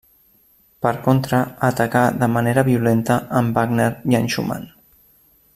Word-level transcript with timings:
Per 0.85 0.93
contra, 1.07 1.41
atacà 1.67 2.01
de 2.23 2.31
manera 2.37 2.65
violenta 2.73 3.21
en 3.43 3.55
Wagner 3.59 3.91
i 4.15 4.23
en 4.23 4.35
Schumann. 4.37 4.71